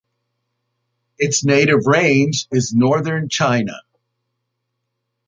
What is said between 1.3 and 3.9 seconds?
native range is northern China.